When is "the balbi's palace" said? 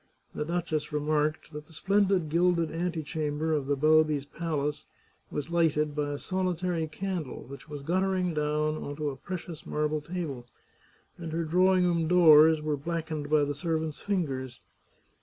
3.67-4.87